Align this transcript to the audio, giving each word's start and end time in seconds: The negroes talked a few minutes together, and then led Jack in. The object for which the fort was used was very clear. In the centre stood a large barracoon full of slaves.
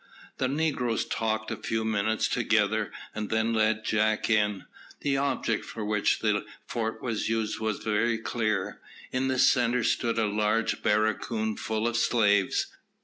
The 0.39 0.47
negroes 0.47 1.05
talked 1.05 1.51
a 1.51 1.55
few 1.55 1.85
minutes 1.85 2.27
together, 2.27 2.91
and 3.13 3.29
then 3.29 3.53
led 3.53 3.85
Jack 3.85 4.31
in. 4.31 4.65
The 5.01 5.15
object 5.17 5.63
for 5.63 5.85
which 5.85 6.21
the 6.21 6.43
fort 6.65 7.03
was 7.03 7.29
used 7.29 7.59
was 7.59 7.83
very 7.83 8.17
clear. 8.17 8.81
In 9.11 9.27
the 9.27 9.37
centre 9.37 9.83
stood 9.83 10.17
a 10.17 10.25
large 10.25 10.81
barracoon 10.81 11.55
full 11.55 11.87
of 11.87 11.95
slaves. 11.97 12.65